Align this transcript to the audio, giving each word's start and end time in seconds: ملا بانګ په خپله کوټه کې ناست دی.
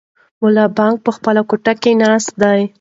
ملا 0.41 0.65
بانګ 0.77 0.95
په 1.05 1.11
خپله 1.15 1.41
کوټه 1.49 1.73
کې 1.81 1.91
ناست 2.01 2.31
دی. 2.41 2.61